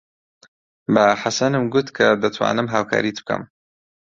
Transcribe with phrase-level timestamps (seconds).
[0.93, 3.43] بە حەسەنم گوت کە دەتوانم هاوکاریت بکەم.